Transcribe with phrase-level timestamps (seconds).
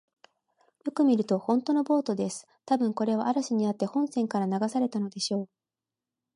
[0.83, 2.47] よく見ると、ほんとのボートです。
[2.65, 5.49] たぶん、これは嵐にあって本船から流されたのでしょう。